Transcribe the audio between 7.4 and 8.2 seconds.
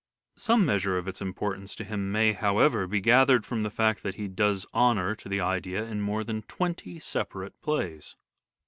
plays.